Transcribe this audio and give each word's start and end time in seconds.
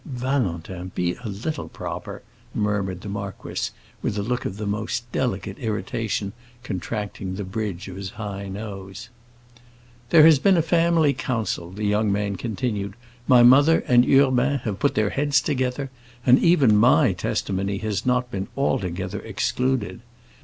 "Valentin, 0.03 0.91
be 0.95 1.13
a 1.23 1.29
little 1.29 1.69
proper!" 1.69 2.23
murmured 2.55 3.01
the 3.01 3.07
marquis, 3.07 3.69
with 4.01 4.17
a 4.17 4.23
look 4.23 4.45
of 4.45 4.57
the 4.57 4.65
most 4.65 5.03
delicate 5.11 5.59
irritation 5.59 6.33
contracting 6.63 7.35
the 7.35 7.43
bridge 7.43 7.87
of 7.87 7.97
his 7.97 8.09
high 8.09 8.47
nose. 8.47 9.09
"There 10.09 10.25
has 10.25 10.39
been 10.39 10.57
a 10.57 10.63
family 10.63 11.13
council," 11.13 11.69
the 11.69 11.85
young 11.85 12.11
man 12.11 12.35
continued; 12.35 12.95
"my 13.27 13.43
mother 13.43 13.81
and 13.87 14.03
Urbain 14.03 14.57
have 14.63 14.79
put 14.79 14.95
their 14.95 15.11
heads 15.11 15.39
together, 15.39 15.91
and 16.25 16.39
even 16.39 16.75
my 16.75 17.13
testimony 17.13 17.77
has 17.77 18.03
not 18.03 18.31
been 18.31 18.47
altogether 18.57 19.19
excluded. 19.19 20.01